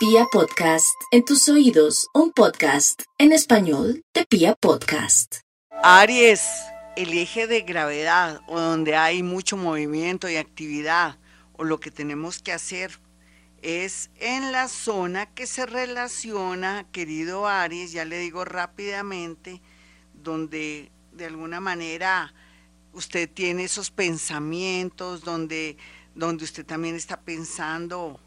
Pia 0.00 0.24
Podcast, 0.32 0.98
en 1.10 1.26
tus 1.26 1.46
oídos, 1.50 2.08
un 2.14 2.32
podcast 2.32 3.02
en 3.18 3.32
español 3.32 4.02
de 4.14 4.24
Pia 4.24 4.54
Podcast. 4.54 5.40
Aries, 5.82 6.40
el 6.96 7.12
eje 7.12 7.46
de 7.46 7.60
gravedad 7.60 8.40
o 8.48 8.58
donde 8.58 8.96
hay 8.96 9.22
mucho 9.22 9.58
movimiento 9.58 10.26
y 10.30 10.36
actividad 10.36 11.18
o 11.52 11.64
lo 11.64 11.80
que 11.80 11.90
tenemos 11.90 12.40
que 12.40 12.54
hacer 12.54 12.98
es 13.60 14.10
en 14.16 14.52
la 14.52 14.68
zona 14.68 15.26
que 15.26 15.46
se 15.46 15.66
relaciona, 15.66 16.86
querido 16.92 17.46
Aries, 17.46 17.92
ya 17.92 18.06
le 18.06 18.20
digo 18.20 18.46
rápidamente, 18.46 19.60
donde 20.14 20.90
de 21.12 21.26
alguna 21.26 21.60
manera 21.60 22.32
usted 22.94 23.28
tiene 23.28 23.64
esos 23.64 23.90
pensamientos, 23.90 25.24
donde, 25.24 25.76
donde 26.14 26.44
usted 26.44 26.64
también 26.64 26.96
está 26.96 27.20
pensando 27.20 28.18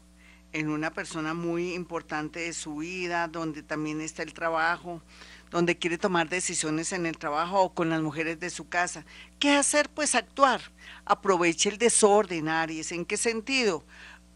en 0.54 0.70
una 0.70 0.92
persona 0.92 1.34
muy 1.34 1.74
importante 1.74 2.38
de 2.38 2.52
su 2.52 2.76
vida, 2.76 3.26
donde 3.26 3.64
también 3.64 4.00
está 4.00 4.22
el 4.22 4.32
trabajo, 4.32 5.02
donde 5.50 5.76
quiere 5.76 5.98
tomar 5.98 6.28
decisiones 6.28 6.92
en 6.92 7.06
el 7.06 7.18
trabajo 7.18 7.60
o 7.60 7.74
con 7.74 7.90
las 7.90 8.00
mujeres 8.00 8.38
de 8.38 8.50
su 8.50 8.68
casa. 8.68 9.04
¿Qué 9.40 9.50
hacer? 9.50 9.90
Pues 9.90 10.14
actuar. 10.14 10.60
Aproveche 11.04 11.70
el 11.70 11.78
desorden, 11.78 12.48
Aries. 12.48 12.92
¿En 12.92 13.04
qué 13.04 13.16
sentido? 13.16 13.84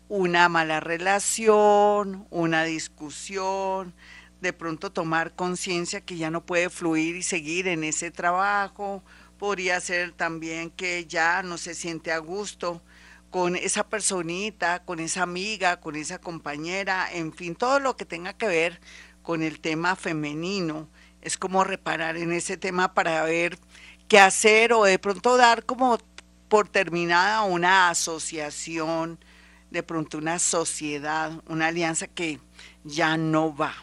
Una 0.09 0.49
mala 0.49 0.81
relación, 0.81 2.27
una 2.31 2.65
discusión, 2.65 3.95
de 4.41 4.53
pronto 4.53 4.91
tomar 4.91 5.37
conciencia 5.37 6.01
que 6.01 6.17
ya 6.17 6.33
no 6.33 6.45
puede 6.45 6.69
fluir 6.69 7.15
y 7.15 7.23
seguir 7.23 7.69
en 7.69 7.85
ese 7.85 8.11
trabajo. 8.11 9.05
Podría 9.39 9.81
ser 9.81 10.11
también 10.11 10.71
que 10.71 11.07
ya 11.07 11.45
no 11.45 11.59
se 11.59 11.77
siente 11.77 12.11
a 12.11 12.19
gusto 12.19 12.83
con 13.31 13.57
esa 13.57 13.89
personita, 13.89 14.85
con 14.85 15.01
esa 15.01 15.23
amiga, 15.23 15.81
con 15.81 15.97
esa 15.97 16.19
compañera, 16.19 17.09
en 17.13 17.33
fin, 17.33 17.55
todo 17.55 17.81
lo 17.81 17.97
que 17.97 18.05
tenga 18.05 18.33
que 18.33 18.47
ver 18.47 18.81
con 19.23 19.43
el 19.43 19.61
tema 19.61 19.97
femenino. 19.97 20.89
Es 21.21 21.37
como 21.37 21.65
reparar 21.65 22.17
en 22.17 22.33
ese 22.33 22.57
tema 22.57 22.95
para 22.95 23.23
ver 23.25 23.59
qué 24.09 24.19
hacer 24.19 24.73
o 24.73 24.85
de 24.85 24.99
pronto 24.99 25.37
dar 25.37 25.65
como 25.65 25.99
por 26.49 26.69
terminada 26.69 27.43
una 27.43 27.91
asociación, 27.91 29.19
de 29.71 29.83
pronto 29.83 30.19
una 30.19 30.39
sociedad, 30.39 31.43
una 31.47 31.67
alianza 31.67 32.07
que 32.07 32.41
ya 32.85 33.17
no 33.19 33.55
va. 33.55 33.75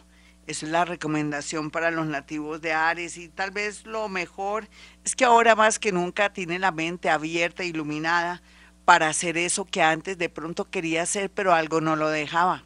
Esa 0.47 0.66
es 0.66 0.72
la 0.72 0.86
recomendación 0.86 1.72
para 1.72 1.89
los 1.91 2.06
nativos 2.06 2.62
de 2.62 2.73
Ares 2.73 3.17
y 3.17 3.30
tal 3.30 3.52
vez 3.52 3.86
lo 3.86 4.09
mejor 4.09 4.67
es 5.03 5.16
que 5.16 5.25
ahora 5.25 5.56
más 5.56 5.80
que 5.80 5.91
nunca 5.91 6.34
tiene 6.34 6.59
la 6.59 6.72
mente 6.72 7.09
abierta, 7.09 7.64
iluminada, 7.64 8.44
para 8.86 9.09
hacer 9.09 9.38
eso 9.38 9.66
que 9.66 9.81
antes 9.81 10.17
de 10.17 10.30
pronto 10.30 10.69
quería 10.69 11.02
hacer, 11.02 11.30
pero 11.31 11.53
algo 11.53 11.81
no 11.81 11.95
lo 11.95 12.09
dejaba. 12.09 12.64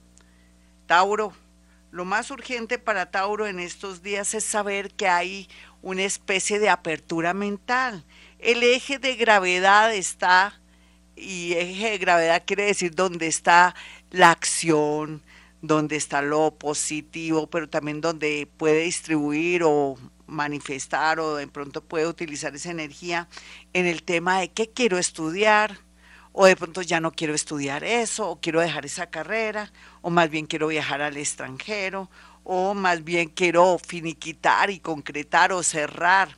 Tauro, 0.86 1.34
lo 1.92 2.06
más 2.06 2.30
urgente 2.30 2.78
para 2.78 3.10
Tauro 3.10 3.48
en 3.48 3.60
estos 3.60 4.04
días 4.04 4.34
es 4.34 4.44
saber 4.44 4.92
que 4.94 5.08
hay 5.08 5.50
una 5.82 6.04
especie 6.04 6.60
de 6.60 6.70
apertura 6.70 7.34
mental. 7.34 8.06
El 8.38 8.64
eje 8.64 9.00
de 9.00 9.16
gravedad 9.16 9.94
está, 9.94 10.60
y 11.16 11.54
eje 11.54 11.92
de 11.92 11.98
gravedad 11.98 12.44
quiere 12.46 12.66
decir 12.66 12.94
donde 12.96 13.28
está 13.28 13.76
la 14.12 14.32
acción, 14.32 15.22
donde 15.62 15.96
está 15.96 16.22
lo 16.22 16.52
positivo, 16.52 17.48
pero 17.48 17.70
también 17.70 18.02
donde 18.02 18.48
puede 18.58 18.84
distribuir 18.84 19.64
o 19.64 19.98
manifestar 20.28 21.20
o 21.20 21.36
de 21.36 21.48
pronto 21.48 21.84
puede 21.84 22.08
utilizar 22.08 22.56
esa 22.56 22.72
energía 22.72 23.28
en 23.74 23.86
el 23.86 24.04
tema 24.04 24.40
de 24.40 24.52
qué 24.52 24.70
quiero 24.70 24.98
estudiar, 24.98 25.80
o 26.32 26.46
de 26.46 26.56
pronto 26.56 26.82
ya 26.82 27.00
no 27.00 27.12
quiero 27.12 27.34
estudiar 27.34 27.84
eso, 27.84 28.30
o 28.30 28.40
quiero 28.40 28.62
dejar 28.62 28.86
esa 28.86 29.10
carrera, 29.10 29.72
o 30.02 30.10
más 30.10 30.30
bien 30.30 30.46
quiero 30.46 30.68
viajar 30.68 31.02
al 31.02 31.18
extranjero, 31.18 32.10
o 32.44 32.74
más 32.74 33.04
bien 33.04 33.30
quiero 33.30 33.78
finiquitar 33.80 34.70
y 34.70 34.80
concretar 34.80 35.52
o 35.52 35.64
cerrar 35.64 36.38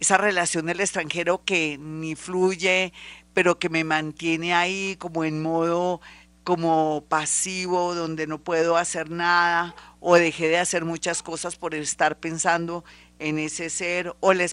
esa 0.00 0.18
relación 0.18 0.66
del 0.66 0.80
extranjero 0.80 1.44
que 1.44 1.78
ni 1.78 2.14
fluye, 2.14 2.92
pero 3.32 3.58
que 3.58 3.68
me 3.68 3.84
mantiene 3.84 4.54
ahí 4.54 4.96
como 4.98 5.24
en 5.24 5.42
modo 5.42 6.00
como 6.44 7.04
pasivo, 7.08 7.94
donde 7.94 8.28
no 8.28 8.38
puedo 8.38 8.76
hacer 8.76 9.10
nada, 9.10 9.74
o 9.98 10.14
dejé 10.14 10.48
de 10.48 10.58
hacer 10.58 10.84
muchas 10.84 11.22
cosas 11.22 11.56
por 11.56 11.74
estar 11.74 12.20
pensando 12.20 12.84
en 13.18 13.38
ese 13.38 13.70
ser, 13.70 14.14
o 14.20 14.32
la, 14.32 14.46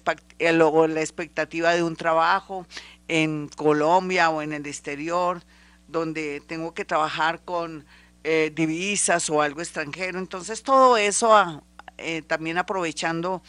o 0.66 0.88
la 0.88 1.02
expectativa 1.02 1.74
de 1.74 1.84
un 1.84 1.96
trabajo, 1.96 2.66
en 3.08 3.50
Colombia 3.50 4.30
o 4.30 4.42
en 4.42 4.54
el 4.54 4.66
exterior, 4.66 5.44
donde 5.88 6.42
tengo 6.42 6.74
que 6.74 6.86
trabajar 6.86 7.44
con 7.44 7.86
eh, 8.24 8.52
divisas 8.56 9.30
o 9.30 9.42
algo 9.42 9.62
extranjero. 9.62 10.20
Entonces 10.20 10.64
todo 10.64 10.98
eso, 10.98 11.36
ah, 11.36 11.62
eh, 11.98 12.22
también 12.22 12.58
aprovechando 12.58 13.44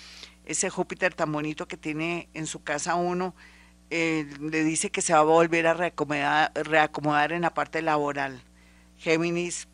ese 0.45 0.69
Júpiter 0.71 1.15
tan 1.15 1.33
bonito 1.33 1.67
que 1.67 1.77
tiene 1.77 2.29
en 2.35 2.47
su 2.47 2.63
casa 2.63 2.97
uno, 2.97 3.35
eh, 3.91 4.27
le 4.41 4.65
dice 4.65 4.91
que 4.91 5.03
se 5.03 5.13
va 5.13 5.21
a 5.21 5.23
volver 5.23 5.67
a 5.67 5.75
reacomodar, 5.75 6.53
reacomodar 6.55 7.33
en 7.33 7.43
la 7.43 7.55
parte 7.55 7.83
laboral. 7.83 8.43
Géminis, 8.99 9.69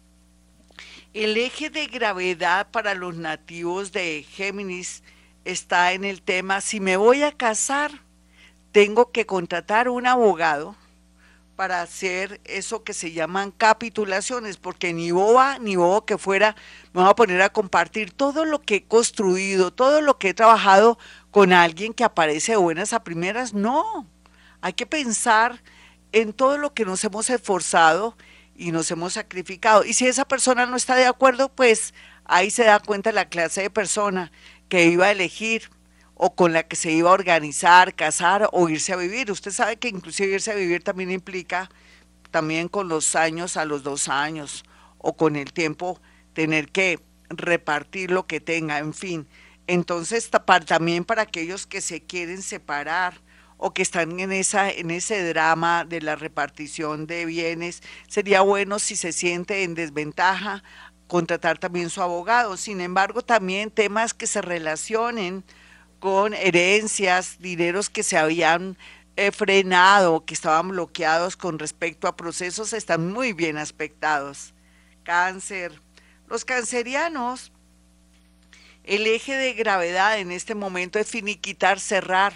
el 1.12 1.36
eje 1.36 1.70
de 1.70 1.86
gravedad 1.86 2.70
para 2.70 2.94
los 2.94 3.16
nativos 3.16 3.92
de 3.92 4.22
Géminis 4.22 5.02
está 5.44 5.92
en 5.92 6.04
el 6.04 6.22
tema, 6.22 6.60
si 6.60 6.80
me 6.80 6.96
voy 6.96 7.22
a 7.22 7.32
casar, 7.32 8.02
tengo 8.72 9.10
que 9.10 9.26
contratar 9.26 9.88
un 9.88 10.06
abogado 10.06 10.76
para 11.56 11.82
hacer 11.82 12.40
eso 12.44 12.84
que 12.84 12.94
se 12.94 13.12
llaman 13.12 13.50
capitulaciones, 13.50 14.56
porque 14.56 14.94
ni 14.94 15.10
boba 15.10 15.58
ni 15.58 15.76
bobo 15.76 16.06
que 16.06 16.16
fuera, 16.16 16.56
me 16.94 17.02
voy 17.02 17.10
a 17.10 17.14
poner 17.14 17.42
a 17.42 17.52
compartir 17.52 18.12
todo 18.12 18.46
lo 18.46 18.62
que 18.62 18.76
he 18.76 18.84
construido, 18.84 19.70
todo 19.70 20.00
lo 20.00 20.18
que 20.18 20.30
he 20.30 20.34
trabajado 20.34 20.98
con 21.30 21.52
alguien 21.52 21.92
que 21.92 22.04
aparece 22.04 22.52
de 22.52 22.56
buenas 22.56 22.94
a 22.94 23.04
primeras. 23.04 23.52
No, 23.52 24.06
hay 24.62 24.72
que 24.72 24.86
pensar 24.86 25.62
en 26.12 26.32
todo 26.32 26.56
lo 26.56 26.72
que 26.72 26.86
nos 26.86 27.04
hemos 27.04 27.28
esforzado 27.28 28.16
y 28.56 28.72
nos 28.72 28.90
hemos 28.90 29.12
sacrificado. 29.12 29.84
Y 29.84 29.92
si 29.92 30.06
esa 30.06 30.26
persona 30.26 30.64
no 30.64 30.76
está 30.76 30.96
de 30.96 31.06
acuerdo, 31.06 31.50
pues 31.50 31.92
ahí 32.24 32.50
se 32.50 32.64
da 32.64 32.80
cuenta 32.80 33.12
la 33.12 33.28
clase 33.28 33.62
de 33.62 33.70
persona 33.70 34.32
que 34.70 34.86
iba 34.86 35.06
a 35.06 35.10
elegir 35.10 35.68
o 36.14 36.34
con 36.34 36.54
la 36.54 36.62
que 36.62 36.76
se 36.76 36.92
iba 36.92 37.10
a 37.10 37.14
organizar, 37.14 37.94
casar 37.94 38.48
o 38.52 38.68
irse 38.70 38.94
a 38.94 38.96
vivir. 38.96 39.30
Usted 39.30 39.50
sabe 39.50 39.76
que 39.76 39.88
inclusive 39.88 40.34
irse 40.34 40.52
a 40.52 40.54
vivir 40.54 40.82
también 40.82 41.10
implica 41.10 41.68
también 42.30 42.68
con 42.68 42.88
los 42.88 43.16
años 43.16 43.56
a 43.56 43.64
los 43.66 43.82
dos 43.82 44.08
años 44.08 44.64
o 44.98 45.16
con 45.16 45.36
el 45.36 45.52
tiempo 45.52 46.00
tener 46.32 46.68
que 46.68 47.00
repartir 47.28 48.10
lo 48.10 48.26
que 48.26 48.40
tenga, 48.40 48.78
en 48.78 48.94
fin. 48.94 49.26
Entonces, 49.66 50.30
también 50.66 51.04
para 51.04 51.22
aquellos 51.22 51.66
que 51.66 51.80
se 51.80 52.02
quieren 52.02 52.42
separar 52.42 53.20
o 53.56 53.72
que 53.72 53.82
están 53.82 54.18
en, 54.20 54.32
esa, 54.32 54.70
en 54.70 54.90
ese 54.90 55.22
drama 55.28 55.84
de 55.84 56.00
la 56.00 56.16
repartición 56.16 57.06
de 57.06 57.24
bienes, 57.26 57.82
sería 58.08 58.40
bueno 58.40 58.78
si 58.78 58.96
se 58.96 59.12
siente 59.12 59.62
en 59.62 59.74
desventaja 59.74 60.62
contratar 61.10 61.58
también 61.58 61.90
su 61.90 62.00
abogado. 62.00 62.56
Sin 62.56 62.80
embargo, 62.80 63.20
también 63.20 63.72
temas 63.72 64.14
que 64.14 64.28
se 64.28 64.40
relacionen 64.40 65.44
con 65.98 66.32
herencias, 66.32 67.38
dineros 67.40 67.90
que 67.90 68.04
se 68.04 68.16
habían 68.16 68.78
eh, 69.16 69.32
frenado, 69.32 70.24
que 70.24 70.34
estaban 70.34 70.68
bloqueados 70.68 71.36
con 71.36 71.58
respecto 71.58 72.06
a 72.06 72.16
procesos, 72.16 72.72
están 72.72 73.12
muy 73.12 73.32
bien 73.32 73.58
aspectados. 73.58 74.54
Cáncer. 75.02 75.82
Los 76.28 76.44
cancerianos, 76.44 77.50
el 78.84 79.04
eje 79.08 79.34
de 79.36 79.52
gravedad 79.54 80.20
en 80.20 80.30
este 80.30 80.54
momento 80.54 81.00
es 81.00 81.08
finiquitar, 81.08 81.80
cerrar 81.80 82.34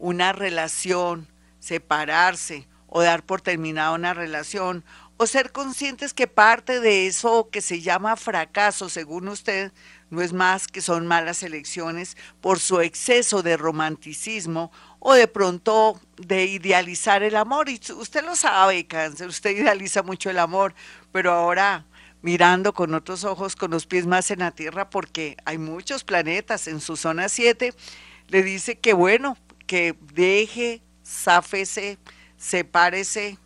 una 0.00 0.32
relación, 0.32 1.28
separarse 1.60 2.66
o 2.88 3.02
dar 3.02 3.22
por 3.22 3.40
terminada 3.40 3.92
una 3.92 4.14
relación 4.14 4.84
o 5.22 5.26
ser 5.26 5.52
conscientes 5.52 6.14
que 6.14 6.26
parte 6.26 6.80
de 6.80 7.06
eso 7.06 7.50
que 7.52 7.60
se 7.60 7.82
llama 7.82 8.16
fracaso, 8.16 8.88
según 8.88 9.28
usted, 9.28 9.70
no 10.08 10.22
es 10.22 10.32
más 10.32 10.66
que 10.66 10.80
son 10.80 11.06
malas 11.06 11.42
elecciones 11.42 12.16
por 12.40 12.58
su 12.58 12.80
exceso 12.80 13.42
de 13.42 13.58
romanticismo 13.58 14.72
o 14.98 15.12
de 15.12 15.28
pronto 15.28 16.00
de 16.16 16.46
idealizar 16.46 17.22
el 17.22 17.36
amor. 17.36 17.68
Y 17.68 17.78
usted 17.98 18.24
lo 18.24 18.34
sabe, 18.34 18.86
cáncer, 18.86 19.28
usted 19.28 19.50
idealiza 19.50 20.02
mucho 20.02 20.30
el 20.30 20.38
amor, 20.38 20.74
pero 21.12 21.32
ahora 21.32 21.84
mirando 22.22 22.72
con 22.72 22.94
otros 22.94 23.24
ojos, 23.24 23.56
con 23.56 23.72
los 23.72 23.84
pies 23.84 24.06
más 24.06 24.30
en 24.30 24.38
la 24.38 24.52
Tierra, 24.52 24.88
porque 24.88 25.36
hay 25.44 25.58
muchos 25.58 26.02
planetas 26.02 26.66
en 26.66 26.80
su 26.80 26.96
zona 26.96 27.28
7, 27.28 27.74
le 28.28 28.42
dice 28.42 28.78
que 28.78 28.94
bueno, 28.94 29.36
que 29.66 29.94
deje, 30.14 30.80
záfese, 31.04 31.98
sepárese 32.38 33.36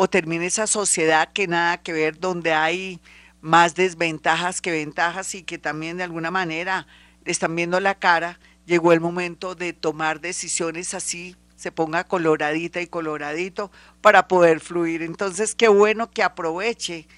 o 0.00 0.08
termine 0.08 0.46
esa 0.46 0.68
sociedad 0.68 1.32
que 1.32 1.48
nada 1.48 1.82
que 1.82 1.92
ver, 1.92 2.20
donde 2.20 2.52
hay 2.52 3.00
más 3.40 3.74
desventajas 3.74 4.60
que 4.60 4.70
ventajas 4.70 5.34
y 5.34 5.42
que 5.42 5.58
también 5.58 5.96
de 5.96 6.04
alguna 6.04 6.30
manera 6.30 6.86
le 7.24 7.32
están 7.32 7.56
viendo 7.56 7.80
la 7.80 7.96
cara, 7.96 8.38
llegó 8.64 8.92
el 8.92 9.00
momento 9.00 9.56
de 9.56 9.72
tomar 9.72 10.20
decisiones 10.20 10.94
así, 10.94 11.34
se 11.56 11.72
ponga 11.72 12.04
coloradita 12.04 12.80
y 12.80 12.86
coloradito 12.86 13.72
para 14.00 14.28
poder 14.28 14.60
fluir. 14.60 15.02
Entonces, 15.02 15.56
qué 15.56 15.66
bueno 15.66 16.12
que 16.12 16.22
aproveche 16.22 17.08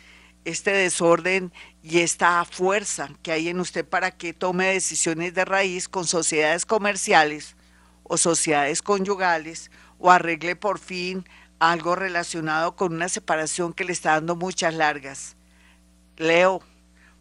este 0.47 0.71
desorden 0.71 1.53
y 1.83 1.99
esta 1.99 2.43
fuerza 2.47 3.11
que 3.21 3.33
hay 3.33 3.51
en 3.51 3.61
usted 3.61 3.87
para 3.87 4.11
que 4.11 4.33
tome 4.33 4.73
decisiones 4.73 5.35
de 5.35 5.45
raíz 5.45 5.87
con 5.87 6.07
sociedades 6.07 6.65
comerciales 6.65 7.57
o 8.05 8.17
sociedades 8.17 8.81
conyugales 8.81 9.71
o 9.99 10.11
arregle 10.11 10.57
por 10.57 10.79
fin 10.79 11.27
algo 11.61 11.95
relacionado 11.95 12.75
con 12.75 12.95
una 12.95 13.09
separación 13.09 13.73
que 13.73 13.85
le 13.85 13.93
está 13.93 14.13
dando 14.13 14.35
muchas 14.35 14.75
largas. 14.75 15.37
Leo. 16.17 16.63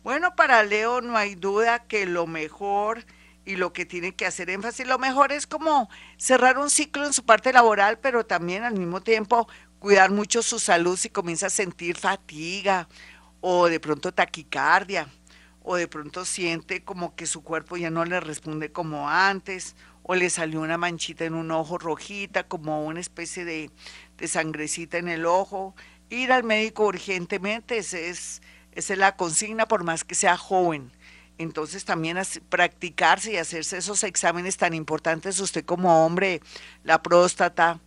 Bueno, 0.01 0.35
para 0.35 0.63
Leo 0.63 1.01
no 1.01 1.17
hay 1.17 1.35
duda 1.35 1.79
que 1.85 2.05
lo 2.05 2.25
mejor 2.25 3.05
y 3.45 3.57
lo 3.57 3.73
que 3.73 3.85
tiene 3.85 4.15
que 4.15 4.25
hacer 4.25 4.49
énfasis, 4.49 4.87
lo 4.87 4.97
mejor 4.97 5.31
es 5.31 5.45
como 5.45 5.89
cerrar 6.17 6.57
un 6.57 6.69
ciclo 6.69 7.05
en 7.05 7.13
su 7.13 7.25
parte 7.25 7.51
laboral, 7.51 7.99
pero 7.99 8.25
también 8.25 8.63
al 8.63 8.77
mismo 8.77 9.01
tiempo 9.01 9.47
cuidar 9.79 10.11
mucho 10.11 10.41
su 10.41 10.59
salud 10.59 10.97
si 10.97 11.09
comienza 11.09 11.47
a 11.47 11.49
sentir 11.49 11.97
fatiga 11.97 12.87
o 13.41 13.67
de 13.67 13.79
pronto 13.79 14.13
taquicardia 14.13 15.07
o 15.63 15.75
de 15.75 15.87
pronto 15.87 16.25
siente 16.25 16.83
como 16.83 17.15
que 17.15 17.25
su 17.25 17.43
cuerpo 17.43 17.75
ya 17.75 17.89
no 17.89 18.05
le 18.05 18.19
responde 18.19 18.71
como 18.71 19.09
antes 19.09 19.75
o 20.03 20.15
le 20.15 20.29
salió 20.29 20.61
una 20.61 20.77
manchita 20.77 21.25
en 21.25 21.35
un 21.35 21.51
ojo 21.51 21.77
rojita, 21.77 22.47
como 22.47 22.85
una 22.85 22.99
especie 22.99 23.45
de, 23.45 23.69
de 24.19 24.27
sangrecita 24.27 24.97
en 24.97 25.07
el 25.07 25.25
ojo. 25.25 25.75
Ir 26.09 26.31
al 26.31 26.43
médico 26.43 26.85
urgentemente, 26.85 27.77
esa 27.77 27.99
es, 27.99 28.41
es 28.71 28.89
la 28.97 29.15
consigna, 29.15 29.67
por 29.67 29.83
más 29.83 30.03
que 30.03 30.15
sea 30.15 30.37
joven. 30.37 30.91
Entonces 31.37 31.85
también 31.85 32.17
practicarse 32.49 33.33
y 33.33 33.37
hacerse 33.37 33.77
esos 33.77 34.03
exámenes 34.03 34.57
tan 34.57 34.73
importantes, 34.73 35.39
usted 35.39 35.63
como 35.63 36.05
hombre, 36.05 36.41
la 36.83 37.01
próstata, 37.01 37.79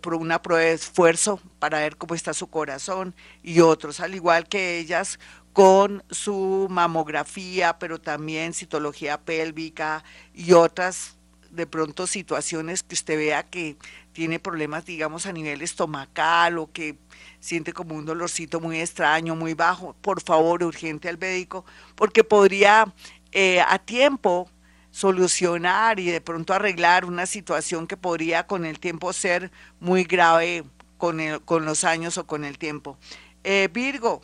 por 0.00 0.14
una 0.14 0.40
prueba 0.40 0.62
de 0.62 0.72
esfuerzo 0.72 1.40
para 1.58 1.80
ver 1.80 1.96
cómo 1.96 2.14
está 2.14 2.32
su 2.32 2.48
corazón 2.48 3.14
y 3.42 3.60
otros, 3.60 4.00
al 4.00 4.14
igual 4.14 4.48
que 4.48 4.78
ellas, 4.78 5.18
con 5.52 6.04
su 6.10 6.68
mamografía, 6.70 7.78
pero 7.78 8.00
también 8.00 8.54
citología 8.54 9.20
pélvica 9.20 10.04
y 10.32 10.52
otras 10.52 11.16
de 11.50 11.66
pronto 11.66 12.06
situaciones 12.06 12.82
que 12.82 12.94
usted 12.94 13.16
vea 13.16 13.42
que 13.42 13.76
tiene 14.18 14.40
problemas, 14.40 14.84
digamos, 14.84 15.26
a 15.26 15.32
nivel 15.32 15.62
estomacal 15.62 16.58
o 16.58 16.72
que 16.72 16.96
siente 17.38 17.72
como 17.72 17.94
un 17.94 18.04
dolorcito 18.04 18.58
muy 18.58 18.80
extraño, 18.80 19.36
muy 19.36 19.54
bajo, 19.54 19.94
por 20.00 20.20
favor, 20.20 20.64
urgente 20.64 21.08
al 21.08 21.18
médico, 21.18 21.64
porque 21.94 22.24
podría 22.24 22.92
eh, 23.30 23.60
a 23.60 23.78
tiempo 23.78 24.50
solucionar 24.90 26.00
y 26.00 26.10
de 26.10 26.20
pronto 26.20 26.52
arreglar 26.52 27.04
una 27.04 27.26
situación 27.26 27.86
que 27.86 27.96
podría 27.96 28.44
con 28.48 28.64
el 28.64 28.80
tiempo 28.80 29.12
ser 29.12 29.52
muy 29.78 30.02
grave 30.02 30.64
con, 30.96 31.20
con 31.44 31.64
los 31.64 31.84
años 31.84 32.18
o 32.18 32.26
con 32.26 32.44
el 32.44 32.58
tiempo. 32.58 32.98
Eh, 33.44 33.68
Virgo, 33.72 34.20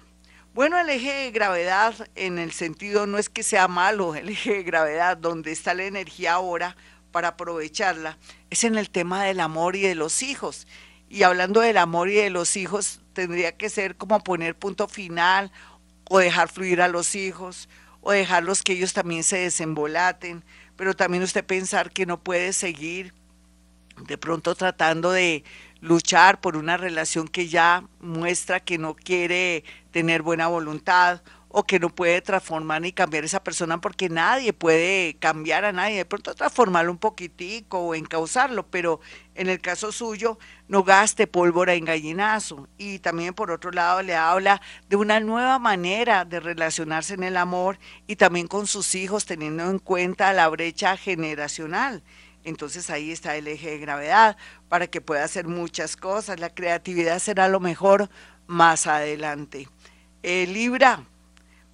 bueno, 0.55 0.77
el 0.77 0.91
eje 0.91 1.13
de 1.13 1.31
gravedad 1.31 1.95
en 2.17 2.41
el 2.41 2.51
sentido 2.51 3.07
no 3.07 3.17
es 3.17 3.29
que 3.29 3.45
sea 3.45 3.69
malo, 3.69 4.17
el 4.17 4.29
eje 4.29 4.55
de 4.55 4.63
gravedad 4.65 5.17
donde 5.17 5.53
está 5.53 5.73
la 5.73 5.85
energía 5.85 6.33
ahora 6.33 6.77
para 7.15 7.29
aprovecharla 7.29 8.19
es 8.51 8.65
en 8.65 8.75
el 8.75 8.91
tema 8.91 9.23
del 9.23 9.39
amor 9.39 9.77
y 9.77 9.83
de 9.83 9.95
los 9.95 10.21
hijos. 10.25 10.67
Y 11.09 11.23
hablando 11.23 11.61
del 11.61 11.77
amor 11.77 12.09
y 12.09 12.15
de 12.15 12.29
los 12.29 12.57
hijos, 12.57 13.03
tendría 13.13 13.57
que 13.57 13.71
ser 13.71 13.95
como 13.95 14.25
poner 14.25 14.57
punto 14.59 14.89
final 14.89 15.53
o 16.11 16.19
dejar 16.19 16.49
fluir 16.49 16.83
a 16.83 16.89
los 16.89 17.15
hijos 17.15 17.69
o 18.01 18.11
dejarlos 18.11 18.63
que 18.63 18.73
ellos 18.73 18.95
también 18.95 19.23
se 19.23 19.39
desembolaten, 19.39 20.43
pero 20.75 20.97
también 20.97 21.23
usted 21.23 21.45
pensar 21.45 21.93
que 21.93 22.05
no 22.05 22.19
puede 22.19 22.53
seguir 22.53 23.15
de 23.97 24.19
pronto 24.19 24.57
tratando 24.57 25.13
de 25.13 25.45
luchar 25.81 26.41
por 26.41 26.57
una 26.57 26.77
relación 26.77 27.29
que 27.29 27.47
ya 27.47 27.85
muestra 28.01 28.59
que 28.59 28.77
no 28.77 28.97
quiere 28.97 29.63
tener 29.93 30.23
buena 30.23 30.49
voluntad 30.49 31.23
o 31.57 31.63
que 31.63 31.79
no 31.79 31.89
puede 31.89 32.21
transformar 32.21 32.83
ni 32.83 32.91
cambiar 32.91 33.23
esa 33.23 33.45
persona 33.45 33.81
porque 33.81 34.09
nadie 34.09 34.53
puede 34.53 35.15
cambiar 35.21 35.65
a 35.65 35.71
nadie, 35.71 35.99
de 35.99 36.05
pronto 36.05 36.35
transformarlo 36.35 36.91
un 36.91 36.99
poquitico 36.99 37.79
o 37.79 37.95
encauzarlo, 37.95 38.67
pero 38.67 38.99
en 39.37 39.49
el 39.49 39.61
caso 39.61 39.93
suyo 39.93 40.37
no 40.67 40.83
gaste 40.83 41.29
pólvora 41.29 41.75
en 41.75 41.85
gallinazo. 41.85 42.69
Y 42.77 42.99
también 42.99 43.35
por 43.35 43.53
otro 43.53 43.71
lado 43.71 44.03
le 44.03 44.17
habla 44.17 44.61
de 44.89 44.97
una 44.97 45.21
nueva 45.21 45.61
manera 45.61 46.25
de 46.25 46.41
relacionarse 46.41 47.15
en 47.15 47.23
el 47.23 47.37
amor 47.37 47.79
y 48.09 48.17
también 48.17 48.49
con 48.49 48.67
sus 48.67 48.97
hijos 48.97 49.25
teniendo 49.25 49.71
en 49.71 49.79
cuenta 49.79 50.33
la 50.33 50.49
brecha 50.49 50.97
generacional. 50.97 52.03
Entonces 52.43 52.91
ahí 52.91 53.13
está 53.13 53.37
el 53.37 53.47
eje 53.47 53.71
de 53.71 53.79
gravedad 53.79 54.37
para 54.69 54.89
que 54.89 55.01
pueda 55.01 55.23
hacer 55.23 55.47
muchas 55.47 55.97
cosas. 55.97 56.41
La 56.41 56.51
creatividad 56.51 57.21
será 57.21 57.47
lo 57.47 57.61
mejor 57.61 58.11
más 58.49 58.89
adelante. 58.89 59.69
Eh, 60.25 60.49
Libra, 60.49 61.05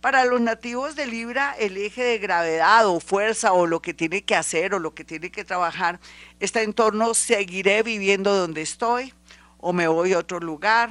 para 0.01 0.25
los 0.25 0.41
nativos 0.41 0.97
de 0.97 1.07
Libra, 1.07 1.55
el 1.59 1.77
eje 1.77 2.03
de 2.03 2.19
gravedad 2.19 2.87
o 2.87 3.01
fuerza 3.01 3.53
o 3.53 3.67
lo 3.67 3.83
que 3.83 3.93
tiene 3.93 4.23
que 4.23 4.35
hacer 4.35 4.75
o 4.75 4.79
lo 4.79 4.95
que 4.95 5.05
tiene 5.05 5.31
que 5.31 5.45
trabajar 5.45 6.01
está 6.39 6.63
en 6.63 6.73
torno, 6.73 7.13
seguiré 7.13 7.83
viviendo 7.83 8.35
donde 8.35 8.63
estoy 8.63 9.13
o 9.59 9.73
me 9.73 9.89
voy 9.89 10.15
a 10.15 10.19
otro 10.19 10.41
lugar 10.41 10.91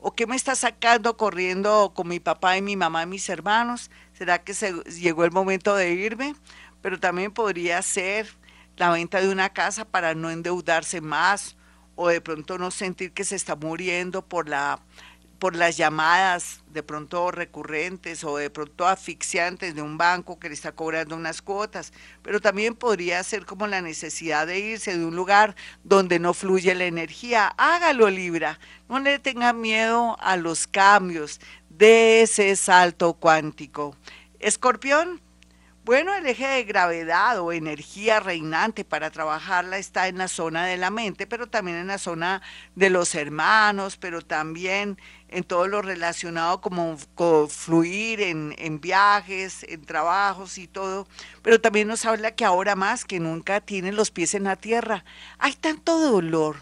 o 0.00 0.14
qué 0.14 0.26
me 0.26 0.36
está 0.36 0.56
sacando 0.56 1.16
corriendo 1.16 1.92
con 1.94 2.08
mi 2.08 2.18
papá 2.20 2.56
y 2.56 2.62
mi 2.62 2.76
mamá 2.76 3.04
y 3.04 3.06
mis 3.06 3.28
hermanos. 3.28 3.90
¿Será 4.12 4.42
que 4.42 4.52
llegó 4.52 5.24
el 5.24 5.30
momento 5.30 5.76
de 5.76 5.92
irme? 5.92 6.34
Pero 6.82 6.98
también 6.98 7.32
podría 7.32 7.80
ser 7.82 8.28
la 8.76 8.90
venta 8.90 9.20
de 9.20 9.28
una 9.28 9.50
casa 9.50 9.84
para 9.84 10.14
no 10.14 10.30
endeudarse 10.30 11.00
más 11.00 11.56
o 11.94 12.08
de 12.08 12.20
pronto 12.20 12.58
no 12.58 12.70
sentir 12.70 13.12
que 13.12 13.24
se 13.24 13.36
está 13.36 13.56
muriendo 13.56 14.22
por 14.22 14.48
la 14.48 14.80
por 15.38 15.54
las 15.54 15.76
llamadas 15.76 16.60
de 16.68 16.82
pronto 16.82 17.30
recurrentes 17.30 18.24
o 18.24 18.36
de 18.36 18.50
pronto 18.50 18.86
asfixiantes 18.86 19.74
de 19.74 19.82
un 19.82 19.96
banco 19.96 20.38
que 20.38 20.48
le 20.48 20.54
está 20.54 20.72
cobrando 20.72 21.16
unas 21.16 21.42
cuotas, 21.42 21.92
pero 22.22 22.40
también 22.40 22.74
podría 22.74 23.22
ser 23.22 23.46
como 23.46 23.66
la 23.66 23.80
necesidad 23.80 24.46
de 24.46 24.58
irse 24.58 24.96
de 24.98 25.04
un 25.04 25.16
lugar 25.16 25.54
donde 25.84 26.18
no 26.18 26.34
fluye 26.34 26.74
la 26.74 26.86
energía. 26.86 27.54
Hágalo, 27.56 28.10
Libra. 28.10 28.58
No 28.88 28.98
le 28.98 29.18
tenga 29.18 29.52
miedo 29.52 30.16
a 30.20 30.36
los 30.36 30.66
cambios 30.66 31.40
de 31.68 32.22
ese 32.22 32.54
salto 32.56 33.14
cuántico. 33.14 33.96
Escorpión, 34.40 35.20
bueno, 35.88 36.14
el 36.14 36.26
eje 36.26 36.46
de 36.46 36.64
gravedad 36.64 37.40
o 37.40 37.50
energía 37.50 38.20
reinante 38.20 38.84
para 38.84 39.10
trabajarla 39.10 39.78
está 39.78 40.06
en 40.06 40.18
la 40.18 40.28
zona 40.28 40.66
de 40.66 40.76
la 40.76 40.90
mente, 40.90 41.26
pero 41.26 41.46
también 41.46 41.78
en 41.78 41.86
la 41.86 41.96
zona 41.96 42.42
de 42.74 42.90
los 42.90 43.14
hermanos, 43.14 43.96
pero 43.96 44.20
también 44.20 44.98
en 45.30 45.44
todo 45.44 45.66
lo 45.66 45.80
relacionado 45.80 46.60
como 46.60 46.98
con 47.14 47.48
fluir 47.48 48.20
en, 48.20 48.80
viajes, 48.82 49.64
en 49.66 49.82
trabajos 49.86 50.58
y 50.58 50.66
todo, 50.66 51.08
pero 51.40 51.58
también 51.58 51.88
nos 51.88 52.04
habla 52.04 52.32
que 52.32 52.44
ahora 52.44 52.76
más 52.76 53.06
que 53.06 53.18
nunca 53.18 53.62
tienen 53.62 53.96
los 53.96 54.10
pies 54.10 54.34
en 54.34 54.44
la 54.44 54.56
tierra. 54.56 55.06
Hay 55.38 55.54
tanto 55.54 55.98
dolor, 55.98 56.56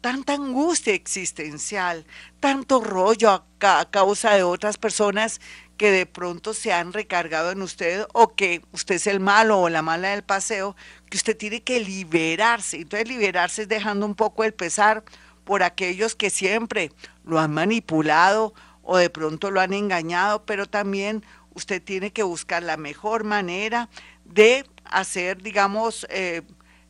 tanta 0.00 0.32
angustia 0.32 0.94
existencial, 0.94 2.06
tanto 2.40 2.80
rollo 2.80 3.44
a 3.60 3.90
causa 3.90 4.30
de 4.30 4.42
otras 4.42 4.78
personas 4.78 5.38
que 5.80 5.90
de 5.90 6.04
pronto 6.04 6.52
se 6.52 6.74
han 6.74 6.92
recargado 6.92 7.52
en 7.52 7.62
usted 7.62 8.04
o 8.12 8.34
que 8.34 8.60
usted 8.70 8.96
es 8.96 9.06
el 9.06 9.18
malo 9.18 9.60
o 9.60 9.70
la 9.70 9.80
mala 9.80 10.10
del 10.10 10.22
paseo, 10.22 10.76
que 11.08 11.16
usted 11.16 11.34
tiene 11.34 11.62
que 11.62 11.80
liberarse. 11.80 12.76
Entonces 12.76 13.08
liberarse 13.08 13.62
es 13.62 13.68
dejando 13.68 14.04
un 14.04 14.14
poco 14.14 14.44
el 14.44 14.52
pesar 14.52 15.02
por 15.42 15.62
aquellos 15.62 16.14
que 16.14 16.28
siempre 16.28 16.92
lo 17.24 17.40
han 17.40 17.54
manipulado 17.54 18.52
o 18.82 18.98
de 18.98 19.08
pronto 19.08 19.50
lo 19.50 19.58
han 19.62 19.72
engañado, 19.72 20.44
pero 20.44 20.66
también 20.66 21.24
usted 21.54 21.82
tiene 21.82 22.12
que 22.12 22.24
buscar 22.24 22.62
la 22.62 22.76
mejor 22.76 23.24
manera 23.24 23.88
de 24.26 24.66
hacer, 24.84 25.40
digamos, 25.40 26.06
eh, 26.10 26.42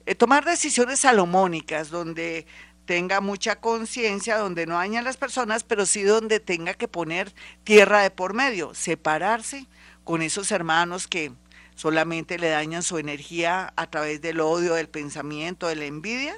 eh, 0.04 0.16
tomar 0.16 0.44
decisiones 0.44 0.99
salomónicas, 0.99 1.90
donde 1.90 2.44
tenga 2.90 3.20
mucha 3.20 3.61
conciencia, 3.61 4.37
donde 4.37 4.66
no 4.66 4.75
daña 4.75 4.99
a 4.99 5.04
las 5.04 5.16
personas, 5.16 5.62
pero 5.62 5.87
sí 5.87 6.02
donde 6.02 6.40
tenga 6.40 6.75
que 6.75 6.88
poner 6.88 7.32
tierra 7.62 8.02
de 8.02 8.11
por 8.11 8.35
medio, 8.35 8.75
separarse 8.75 9.68
con 10.02 10.23
esos 10.23 10.50
hermanos 10.50 11.06
que 11.06 11.30
solamente 11.76 12.37
le 12.37 12.49
dañan 12.49 12.82
su 12.82 12.99
energía 12.99 13.73
a 13.76 13.88
través 13.88 14.20
del 14.23 14.40
odio, 14.40 14.75
del 14.75 14.88
pensamiento, 14.88 15.68
de 15.68 15.76
la 15.76 15.85
envidia, 15.85 16.37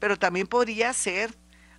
pero 0.00 0.18
también 0.18 0.48
podría 0.48 0.92
ser 0.92 1.32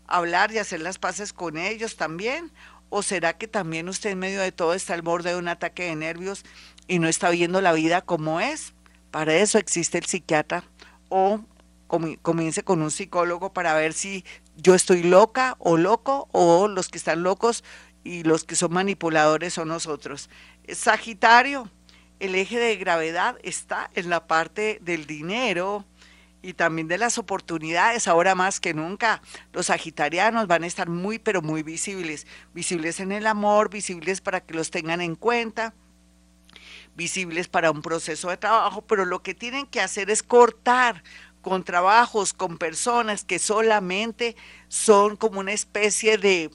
hablar 0.08 0.50
y 0.54 0.60
hacer 0.60 0.80
las 0.80 0.98
paces 0.98 1.34
con 1.34 1.58
ellos 1.58 1.98
también, 1.98 2.54
o 2.88 3.04
será 3.04 3.38
que 3.38 3.50
también 3.50 3.90
usted 3.90 4.12
en 4.12 4.20
medio 4.20 4.40
de 4.40 4.54
todo 4.54 4.76
está 4.76 4.94
al 4.94 5.02
borde 5.02 5.32
de 5.32 5.36
un 5.36 5.50
ataque 5.50 5.84
de 5.84 5.96
nervios 5.98 6.46
y 6.88 7.00
no 7.00 7.10
está 7.10 7.32
viendo 7.32 7.60
la 7.60 7.74
vida 7.74 8.02
como 8.02 8.40
es. 8.40 8.72
Para 9.12 9.36
eso 9.36 9.58
existe 9.58 9.98
el 9.98 10.06
psiquiatra 10.06 10.64
o 11.10 11.42
comience 11.88 12.64
con 12.64 12.82
un 12.82 12.92
psicólogo 12.92 13.54
para 13.54 13.74
ver 13.74 13.94
si 13.94 14.26
yo 14.56 14.76
estoy 14.76 15.04
loca 15.04 15.56
o 15.60 15.78
loco 15.78 16.28
o 16.32 16.68
los 16.68 16.90
que 16.90 16.98
están 16.98 17.24
locos 17.24 17.64
y 18.04 18.24
los 18.24 18.44
que 18.44 18.56
son 18.56 18.74
manipuladores 18.74 19.54
son 19.54 19.68
nosotros. 19.68 20.30
Sagitario, 20.68 21.70
el 22.20 22.36
eje 22.36 22.60
de 22.60 22.76
gravedad 22.78 23.38
está 23.44 23.90
en 23.94 24.10
la 24.10 24.28
parte 24.28 24.80
del 24.82 25.06
dinero 25.06 25.86
y 26.42 26.54
también 26.54 26.88
de 26.88 26.98
las 26.98 27.18
oportunidades. 27.18 28.08
Ahora 28.08 28.36
más 28.36 28.60
que 28.60 28.74
nunca, 28.74 29.22
los 29.52 29.66
sagitarianos 29.66 30.48
van 30.48 30.64
a 30.64 30.68
estar 30.68 30.88
muy, 30.88 31.20
pero 31.20 31.42
muy 31.42 31.64
visibles. 31.64 32.28
Visibles 32.54 33.00
en 33.00 33.12
el 33.12 33.26
amor, 33.26 33.70
visibles 33.70 34.22
para 34.22 34.42
que 34.42 34.54
los 34.54 34.70
tengan 34.70 35.02
en 35.02 35.16
cuenta, 35.16 35.74
visibles 36.96 37.48
para 37.48 37.72
un 37.72 37.82
proceso 37.82 38.30
de 38.30 38.38
trabajo, 38.38 38.84
pero 38.84 39.06
lo 39.06 39.24
que 39.24 39.34
tienen 39.34 39.66
que 39.66 39.82
hacer 39.82 40.10
es 40.10 40.24
cortar 40.24 41.04
con 41.46 41.64
trabajos, 41.64 42.34
con 42.34 42.58
personas 42.58 43.24
que 43.24 43.38
solamente 43.38 44.36
son 44.68 45.16
como 45.16 45.40
una 45.40 45.54
especie 45.54 46.18
de, 46.18 46.50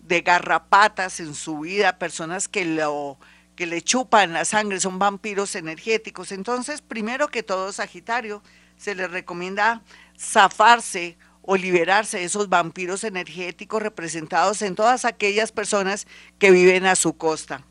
de 0.00 0.22
garrapatas 0.22 1.20
en 1.20 1.34
su 1.34 1.58
vida, 1.58 1.98
personas 1.98 2.48
que 2.48 2.64
lo 2.64 3.18
que 3.56 3.66
le 3.66 3.82
chupan 3.82 4.32
la 4.32 4.46
sangre, 4.46 4.80
son 4.80 4.98
vampiros 4.98 5.54
energéticos. 5.54 6.32
Entonces, 6.32 6.80
primero 6.80 7.28
que 7.28 7.42
todo, 7.42 7.72
Sagitario, 7.72 8.42
se 8.78 8.94
le 8.94 9.06
recomienda 9.06 9.82
zafarse 10.18 11.18
o 11.42 11.58
liberarse 11.58 12.16
de 12.16 12.24
esos 12.24 12.48
vampiros 12.48 13.04
energéticos 13.04 13.82
representados 13.82 14.62
en 14.62 14.74
todas 14.74 15.04
aquellas 15.04 15.52
personas 15.52 16.06
que 16.38 16.50
viven 16.50 16.86
a 16.86 16.96
su 16.96 17.18
costa. 17.18 17.66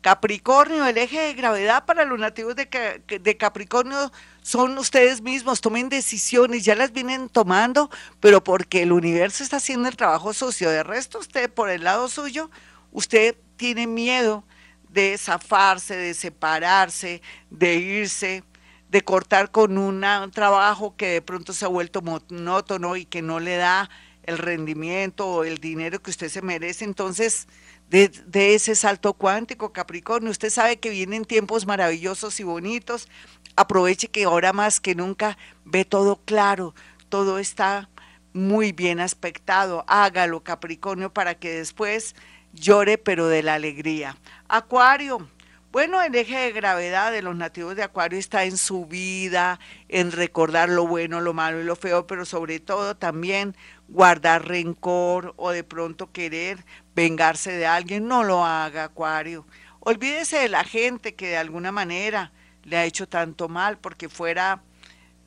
Capricornio, 0.00 0.86
el 0.86 0.96
eje 0.96 1.20
de 1.20 1.34
gravedad 1.34 1.84
para 1.84 2.04
los 2.04 2.18
nativos 2.18 2.54
de, 2.56 3.36
Capricornio 3.38 4.10
son 4.42 4.78
ustedes 4.78 5.20
mismos, 5.20 5.60
tomen 5.60 5.88
decisiones, 5.90 6.64
ya 6.64 6.74
las 6.74 6.92
vienen 6.92 7.28
tomando, 7.28 7.90
pero 8.18 8.42
porque 8.42 8.82
el 8.82 8.92
universo 8.92 9.42
está 9.42 9.58
haciendo 9.58 9.88
el 9.88 9.96
trabajo 9.96 10.32
sucio. 10.32 10.70
De 10.70 10.82
resto, 10.82 11.18
usted 11.18 11.52
por 11.52 11.68
el 11.68 11.84
lado 11.84 12.08
suyo, 12.08 12.50
usted 12.92 13.36
tiene 13.56 13.86
miedo 13.86 14.44
de 14.88 15.18
zafarse, 15.18 15.96
de 15.96 16.14
separarse, 16.14 17.20
de 17.50 17.74
irse, 17.76 18.42
de 18.88 19.02
cortar 19.02 19.50
con 19.50 19.76
un 19.76 20.00
trabajo 20.32 20.96
que 20.96 21.08
de 21.08 21.22
pronto 21.22 21.52
se 21.52 21.64
ha 21.64 21.68
vuelto 21.68 22.00
monótono 22.02 22.96
y 22.96 23.04
que 23.04 23.22
no 23.22 23.38
le 23.38 23.56
da 23.56 23.90
el 24.24 24.38
rendimiento 24.38 25.26
o 25.26 25.44
el 25.44 25.58
dinero 25.58 26.02
que 26.02 26.10
usted 26.10 26.28
se 26.28 26.42
merece. 26.42 26.84
Entonces, 26.84 27.48
de, 27.88 28.54
ese 28.54 28.74
salto 28.74 29.14
cuántico, 29.14 29.72
Capricornio, 29.72 30.30
usted 30.30 30.50
sabe 30.50 30.78
que 30.78 30.90
vienen 30.90 31.24
tiempos 31.24 31.66
maravillosos 31.66 32.38
y 32.40 32.44
bonitos. 32.44 33.08
Aproveche 33.56 34.08
que 34.08 34.24
ahora 34.24 34.52
más 34.52 34.80
que 34.80 34.94
nunca 34.94 35.36
ve 35.64 35.84
todo 35.84 36.20
claro, 36.24 36.74
todo 37.08 37.38
está 37.38 37.88
muy 38.32 38.72
bien 38.72 39.00
aspectado. 39.00 39.84
Hágalo, 39.88 40.44
Capricornio, 40.44 41.12
para 41.12 41.34
que 41.34 41.50
después 41.50 42.14
llore, 42.52 42.96
pero 42.96 43.26
de 43.26 43.42
la 43.42 43.54
alegría. 43.54 44.16
Acuario, 44.48 45.28
bueno, 45.72 46.02
el 46.02 46.12
eje 46.16 46.36
de 46.36 46.52
gravedad 46.52 47.12
de 47.12 47.22
los 47.22 47.36
nativos 47.36 47.76
de 47.76 47.84
Acuario 47.84 48.18
está 48.18 48.44
en 48.44 48.56
su 48.56 48.86
vida, 48.86 49.60
en 49.88 50.10
recordar 50.10 50.68
lo 50.68 50.84
bueno, 50.84 51.20
lo 51.20 51.32
malo 51.32 51.60
y 51.60 51.64
lo 51.64 51.76
feo, 51.76 52.08
pero 52.08 52.24
sobre 52.24 52.58
todo 52.58 52.96
también 52.96 53.56
guardar 53.88 54.48
rencor 54.48 55.32
o 55.36 55.50
de 55.50 55.62
pronto 55.62 56.10
querer 56.10 56.64
vengarse 56.96 57.52
de 57.52 57.66
alguien. 57.66 58.08
No 58.08 58.24
lo 58.24 58.44
haga, 58.44 58.84
Acuario. 58.84 59.46
Olvídese 59.78 60.38
de 60.38 60.48
la 60.48 60.64
gente 60.64 61.14
que 61.14 61.28
de 61.28 61.36
alguna 61.36 61.70
manera 61.70 62.32
le 62.64 62.76
ha 62.76 62.84
hecho 62.84 63.08
tanto 63.08 63.48
mal, 63.48 63.78
porque 63.78 64.08
fuera, 64.08 64.62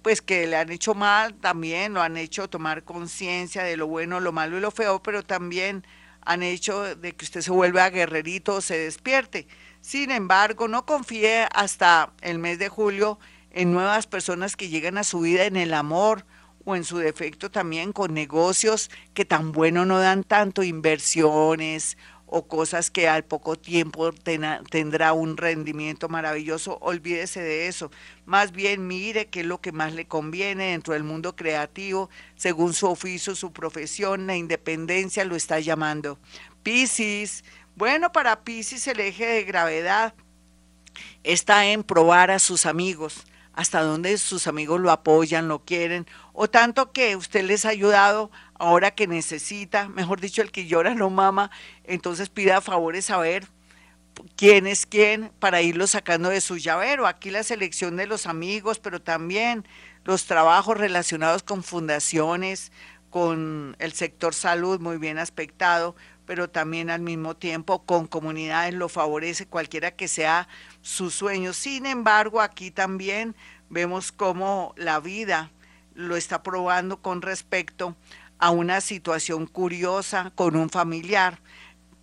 pues 0.01 0.21
que 0.21 0.45
le 0.45 0.57
han 0.57 0.71
hecho 0.71 0.93
mal, 0.93 1.35
también 1.35 1.93
lo 1.93 2.01
han 2.01 2.17
hecho 2.17 2.49
tomar 2.49 2.83
conciencia 2.83 3.63
de 3.63 3.77
lo 3.77 3.87
bueno, 3.87 4.19
lo 4.19 4.33
malo 4.33 4.57
y 4.57 4.61
lo 4.61 4.71
feo, 4.71 5.01
pero 5.01 5.23
también 5.23 5.85
han 6.25 6.43
hecho 6.43 6.95
de 6.95 7.13
que 7.13 7.25
usted 7.25 7.41
se 7.41 7.51
vuelva 7.51 7.89
guerrerito 7.89 8.55
o 8.55 8.61
se 8.61 8.77
despierte. 8.77 9.47
Sin 9.81 10.11
embargo, 10.11 10.67
no 10.67 10.85
confíe 10.85 11.47
hasta 11.53 12.13
el 12.21 12.39
mes 12.39 12.59
de 12.59 12.69
julio 12.69 13.19
en 13.51 13.71
nuevas 13.71 14.07
personas 14.07 14.55
que 14.55 14.69
llegan 14.69 14.97
a 14.97 15.03
su 15.03 15.21
vida 15.21 15.45
en 15.45 15.57
el 15.57 15.73
amor 15.73 16.25
o 16.65 16.75
en 16.75 16.83
su 16.83 16.97
defecto 16.97 17.51
también 17.51 17.91
con 17.91 18.13
negocios 18.13 18.89
que 19.13 19.25
tan 19.25 19.51
bueno 19.51 19.85
no 19.85 19.99
dan 19.99 20.23
tanto, 20.23 20.63
inversiones 20.63 21.97
o 22.35 22.47
cosas 22.47 22.89
que 22.89 23.07
al 23.07 23.23
poco 23.23 23.55
tiempo 23.59 24.11
tendrá 24.11 25.13
un 25.13 25.37
rendimiento 25.37 26.09
maravilloso, 26.09 26.79
olvídese 26.81 27.41
de 27.41 27.67
eso. 27.67 27.91
Más 28.25 28.51
bien 28.51 28.87
mire 28.87 29.27
qué 29.27 29.41
es 29.41 29.45
lo 29.45 29.61
que 29.61 29.71
más 29.71 29.93
le 29.93 30.07
conviene 30.07 30.71
dentro 30.71 30.95
del 30.95 31.03
mundo 31.03 31.35
creativo, 31.35 32.09
según 32.35 32.73
su 32.73 32.87
oficio, 32.87 33.35
su 33.35 33.53
profesión, 33.53 34.25
la 34.25 34.35
independencia 34.35 35.25
lo 35.25 35.35
está 35.35 35.59
llamando. 35.59 36.17
Piscis, 36.63 37.43
bueno, 37.75 38.11
para 38.11 38.43
Pisces 38.43 38.87
el 38.87 38.99
eje 39.01 39.27
de 39.27 39.43
gravedad 39.43 40.15
está 41.21 41.67
en 41.67 41.83
probar 41.83 42.31
a 42.31 42.39
sus 42.39 42.65
amigos, 42.65 43.25
hasta 43.53 43.81
donde 43.81 44.17
sus 44.17 44.47
amigos 44.47 44.81
lo 44.81 44.91
apoyan, 44.91 45.47
lo 45.47 45.63
quieren, 45.63 46.07
o 46.33 46.49
tanto 46.49 46.91
que 46.91 47.15
usted 47.15 47.43
les 47.45 47.65
ha 47.65 47.69
ayudado 47.69 48.31
ahora 48.55 48.91
que 48.91 49.07
necesita, 49.07 49.87
mejor 49.89 50.19
dicho, 50.19 50.41
el 50.41 50.51
que 50.51 50.65
llora 50.65 50.95
no 50.95 51.09
mama, 51.09 51.51
entonces 51.83 52.29
pida 52.29 52.61
favores 52.61 53.09
a 53.09 53.17
ver 53.17 53.47
quién 54.35 54.67
es 54.67 54.85
quién 54.85 55.31
para 55.39 55.61
irlo 55.61 55.87
sacando 55.87 56.29
de 56.29 56.41
su 56.41 56.57
llavero. 56.57 57.07
Aquí 57.07 57.29
la 57.29 57.43
selección 57.43 57.95
de 57.95 58.07
los 58.07 58.25
amigos, 58.25 58.79
pero 58.79 59.01
también 59.01 59.67
los 60.03 60.25
trabajos 60.25 60.77
relacionados 60.77 61.43
con 61.43 61.63
fundaciones, 61.63 62.71
con 63.09 63.75
el 63.79 63.93
sector 63.93 64.33
salud 64.33 64.79
muy 64.79 64.97
bien 64.97 65.19
aspectado, 65.19 65.95
pero 66.25 66.49
también 66.49 66.89
al 66.89 67.01
mismo 67.01 67.35
tiempo 67.35 67.83
con 67.83 68.07
comunidades 68.07 68.73
lo 68.73 68.89
favorece 68.89 69.45
cualquiera 69.45 69.91
que 69.91 70.07
sea 70.07 70.47
su 70.81 71.09
sueño. 71.09 71.53
Sin 71.53 71.85
embargo, 71.85 72.41
aquí 72.41 72.71
también 72.71 73.35
vemos 73.69 74.11
cómo 74.11 74.73
la 74.77 74.99
vida 74.99 75.51
lo 75.95 76.15
está 76.15 76.43
probando 76.43 77.01
con 77.01 77.21
respecto 77.21 77.95
a 78.39 78.49
una 78.49 78.81
situación 78.81 79.45
curiosa 79.45 80.31
con 80.35 80.55
un 80.55 80.69
familiar. 80.69 81.39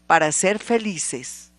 para 0.07 0.33
ser 0.33 0.59
felices. 0.59 1.50